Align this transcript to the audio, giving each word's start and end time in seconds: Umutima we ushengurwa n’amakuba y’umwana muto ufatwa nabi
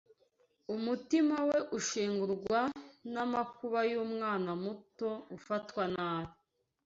Umutima 0.75 1.37
we 1.49 1.57
ushengurwa 1.77 2.59
n’amakuba 3.13 3.79
y’umwana 3.91 4.51
muto 4.63 5.09
ufatwa 5.37 5.83
nabi 5.95 6.33